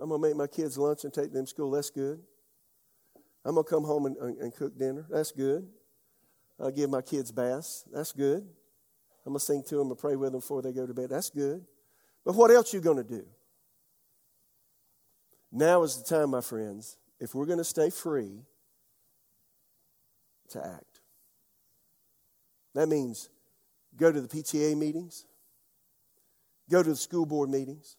[0.00, 1.70] I'm going to make my kids lunch and take them to school.
[1.70, 2.20] That's good.
[3.44, 5.06] I'm going to come home and, and, and cook dinner.
[5.08, 5.66] That's good.
[6.60, 7.84] I'll give my kids baths.
[7.92, 8.42] That's good.
[9.26, 11.10] I'm going to sing to them and pray with them before they go to bed.
[11.10, 11.64] That's good.
[12.24, 13.24] But what else are you going to do?
[15.50, 18.42] Now is the time, my friends, if we're going to stay free,
[20.50, 21.00] to act.
[22.74, 23.28] That means
[23.96, 25.26] go to the PTA meetings,
[26.70, 27.96] go to the school board meetings.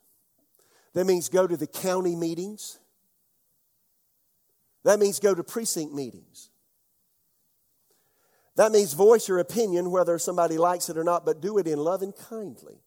[0.93, 2.79] That means go to the county meetings.
[4.83, 6.49] That means go to precinct meetings.
[8.55, 11.79] That means voice your opinion, whether somebody likes it or not, but do it in
[11.79, 12.77] love and kindly.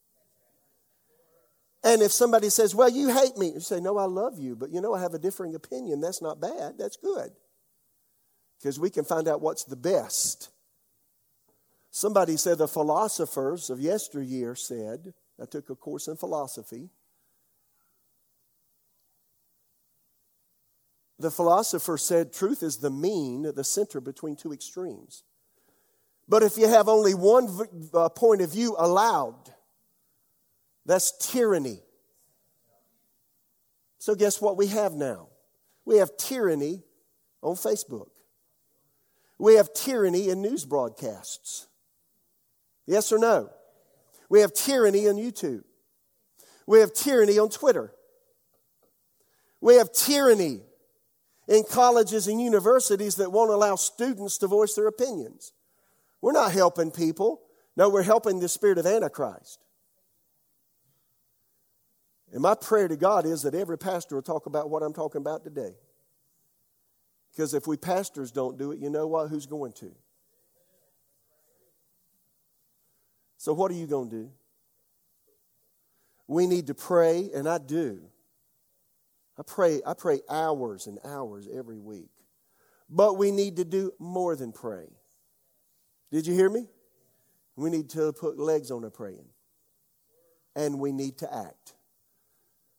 [1.85, 4.71] And if somebody says, Well, you hate me, you say, No, I love you, but
[4.71, 6.01] you know, I have a differing opinion.
[6.01, 6.75] That's not bad.
[6.79, 7.31] That's good.
[8.59, 10.51] Because we can find out what's the best.
[11.91, 16.91] Somebody said the philosophers of yesteryear said, I took a course in philosophy.
[21.19, 25.25] The philosopher said truth is the mean, the center between two extremes.
[26.29, 27.49] But if you have only one
[27.93, 29.53] uh, point of view allowed,
[30.87, 31.81] that's tyranny.
[33.99, 35.29] So, guess what we have now?
[35.85, 36.83] We have tyranny
[37.43, 38.11] on Facebook.
[39.39, 41.67] We have tyranny in news broadcasts.
[42.87, 43.51] Yes or no?
[44.29, 45.63] We have tyranny on YouTube.
[46.67, 47.93] We have tyranny on Twitter.
[49.61, 50.61] We have tyranny
[51.49, 55.53] in colleges and universities that won't allow students to voice their opinions.
[56.21, 57.41] We're not helping people.
[57.77, 59.65] No, we're helping the spirit of Antichrist.
[62.33, 65.21] And my prayer to God is that every pastor will talk about what I'm talking
[65.21, 65.75] about today.
[67.31, 69.29] Because if we pastors don't do it, you know what?
[69.29, 69.95] Who's going to?
[73.39, 74.31] So, what are you going to do?
[76.27, 78.03] We need to pray, and I do.
[79.39, 82.11] I pray, I pray hours and hours every week.
[82.91, 84.89] But we need to do more than pray.
[86.11, 86.67] Did you hear me?
[87.55, 89.27] We need to put legs on our praying.
[90.57, 91.75] And we need to act.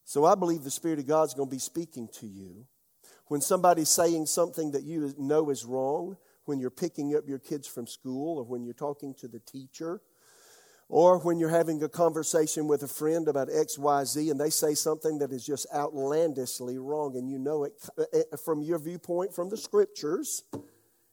[0.04, 2.66] So I believe the Spirit of God is going to be speaking to you.
[3.28, 7.68] When somebody's saying something that you know is wrong, when you're picking up your kids
[7.68, 10.02] from school, or when you're talking to the teacher,
[10.90, 15.20] or when you're having a conversation with a friend about XYZ and they say something
[15.20, 19.50] that is just outlandishly wrong and you know it uh, uh, from your viewpoint from
[19.50, 20.44] the scriptures,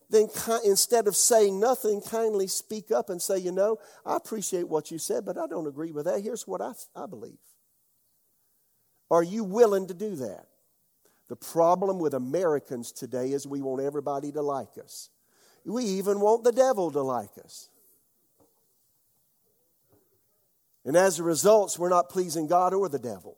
[0.09, 0.29] then
[0.65, 4.97] instead of saying nothing, kindly speak up and say, You know, I appreciate what you
[4.97, 6.21] said, but I don't agree with that.
[6.21, 7.37] Here's what I, I believe.
[9.11, 10.47] Are you willing to do that?
[11.29, 15.09] The problem with Americans today is we want everybody to like us.
[15.65, 17.69] We even want the devil to like us.
[20.87, 23.37] And as a result, we're not pleasing God or the devil.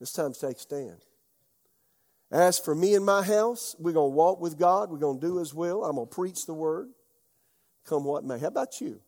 [0.00, 1.04] It's time take stand.
[2.30, 4.90] As for me and my house, we're going to walk with God.
[4.90, 5.84] We're going to do His will.
[5.84, 6.88] I'm going to preach the word,
[7.84, 8.38] come what may.
[8.38, 9.02] How about you?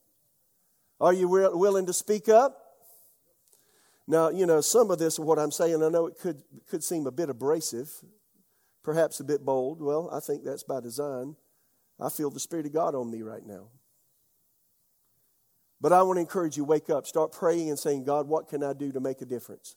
[1.00, 2.54] Are you willing to speak up?
[4.06, 7.06] Now, you know, some of this, what I'm saying, I know it could, could seem
[7.06, 7.90] a bit abrasive,
[8.82, 9.80] perhaps a bit bold.
[9.80, 11.36] Well, I think that's by design.
[11.98, 13.68] I feel the Spirit of God on me right now.
[15.80, 18.62] But I want to encourage you wake up, start praying and saying, God, what can
[18.62, 19.76] I do to make a difference?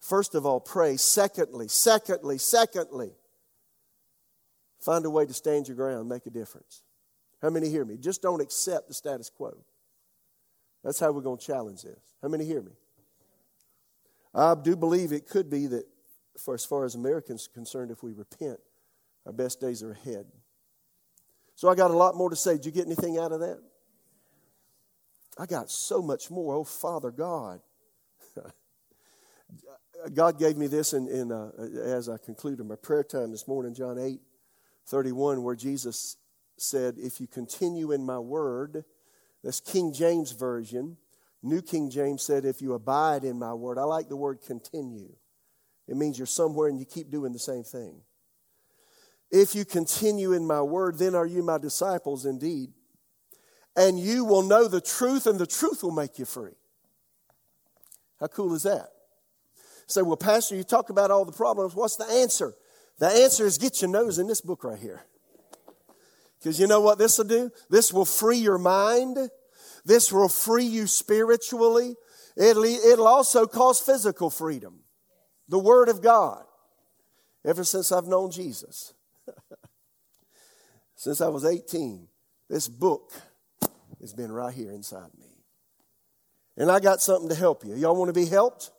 [0.00, 0.96] First of all, pray.
[0.96, 3.12] Secondly, secondly, secondly,
[4.80, 6.82] find a way to stand your ground, make a difference.
[7.40, 7.96] How many hear me?
[7.96, 9.56] Just don't accept the status quo.
[10.82, 12.00] That's how we're going to challenge this.
[12.20, 12.72] How many hear me?
[14.34, 15.84] I do believe it could be that,
[16.36, 18.58] for as far as Americans are concerned, if we repent,
[19.24, 20.26] our best days are ahead.
[21.54, 22.54] So I got a lot more to say.
[22.54, 23.60] Did you get anything out of that?
[25.42, 26.54] I got so much more.
[26.54, 27.60] Oh, Father God.
[30.14, 31.50] God gave me this in, in uh,
[31.82, 34.20] as I concluded my prayer time this morning, John 8
[34.86, 36.16] 31, where Jesus
[36.58, 38.84] said, If you continue in my word,
[39.42, 40.96] that's King James Version.
[41.42, 43.78] New King James said, If you abide in my word.
[43.78, 45.12] I like the word continue.
[45.88, 47.96] It means you're somewhere and you keep doing the same thing.
[49.32, 52.70] If you continue in my word, then are you my disciples indeed
[53.76, 56.52] and you will know the truth, and the truth will make you free.
[58.20, 58.88] How cool is that?
[59.86, 61.74] So, well, Pastor, you talk about all the problems.
[61.74, 62.54] What's the answer?
[62.98, 65.04] The answer is get your nose in this book right here.
[66.38, 67.50] Because you know what this will do?
[67.70, 69.18] This will free your mind.
[69.84, 71.96] This will free you spiritually.
[72.36, 74.80] It'll, it'll also cause physical freedom.
[75.48, 76.44] The Word of God.
[77.44, 78.94] Ever since I've known Jesus,
[80.94, 82.06] since I was 18,
[82.48, 83.10] this book
[84.02, 85.26] has been right here inside me.
[86.58, 87.74] And I got something to help you.
[87.74, 88.70] Y'all want to be helped?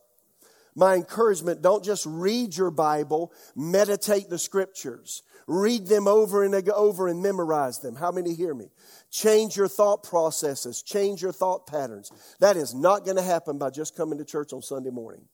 [0.75, 5.23] My encouragement don't just read your Bible, meditate the scriptures.
[5.45, 7.95] Read them over and over and memorize them.
[7.95, 8.69] How many hear me?
[9.11, 12.11] Change your thought processes, change your thought patterns.
[12.39, 15.25] That is not going to happen by just coming to church on Sunday morning.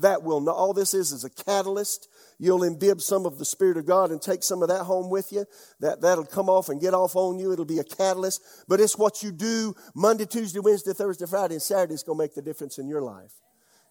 [0.00, 2.08] That will not, all this is is a catalyst.
[2.38, 5.30] You'll imbibe some of the Spirit of God and take some of that home with
[5.30, 5.44] you.
[5.80, 7.52] That, that'll come off and get off on you.
[7.52, 8.42] It'll be a catalyst.
[8.66, 12.24] But it's what you do Monday, Tuesday, Wednesday, Thursday, Friday, and Saturday is going to
[12.24, 13.32] make the difference in your life.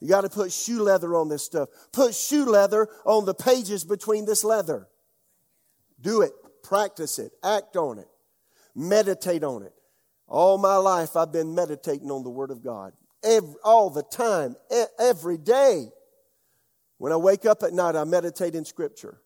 [0.01, 1.69] You got to put shoe leather on this stuff.
[1.91, 4.87] Put shoe leather on the pages between this leather.
[6.01, 6.31] Do it.
[6.63, 7.33] Practice it.
[7.43, 8.07] Act on it.
[8.75, 9.73] Meditate on it.
[10.27, 12.93] All my life, I've been meditating on the Word of God.
[13.23, 14.55] Every, all the time,
[14.97, 15.89] every day.
[16.99, 19.21] When I wake up at night, I meditate in Scripture.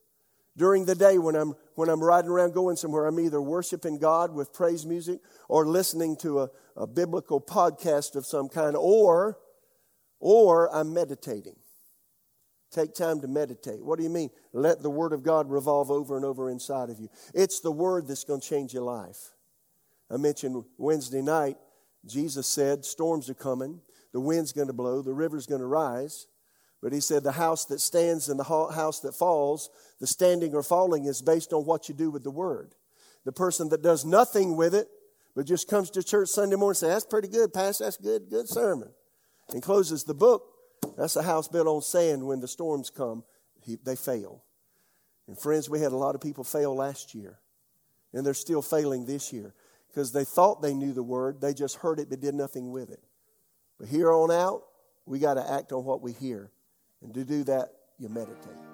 [0.55, 4.31] During the day, when I'm, when I'm riding around going somewhere, I'm either worshiping God
[4.31, 5.19] with praise music
[5.49, 9.39] or listening to a, a biblical podcast of some kind, or,
[10.19, 11.55] or I'm meditating.
[12.69, 13.83] Take time to meditate.
[13.83, 14.29] What do you mean?
[14.51, 17.09] Let the Word of God revolve over and over inside of you.
[17.33, 19.31] It's the Word that's going to change your life.
[20.11, 21.57] I mentioned Wednesday night,
[22.05, 26.27] Jesus said, Storms are coming, the wind's going to blow, the river's going to rise.
[26.83, 29.69] But he said the house that stands and the house that falls,
[30.01, 32.75] the standing or falling is based on what you do with the word.
[33.23, 34.89] The person that does nothing with it,
[35.33, 38.29] but just comes to church Sunday morning and says, That's pretty good, Pastor, that's good,
[38.29, 38.89] good sermon.
[39.49, 40.43] And closes the book,
[40.97, 43.23] that's a house built on sand when the storms come,
[43.61, 44.43] he, they fail.
[45.29, 47.39] And friends, we had a lot of people fail last year.
[48.11, 49.53] And they're still failing this year
[49.87, 52.89] because they thought they knew the word, they just heard it but did nothing with
[52.89, 53.01] it.
[53.79, 54.63] But here on out,
[55.05, 56.51] we got to act on what we hear.
[57.03, 58.72] And to do that, you meditate.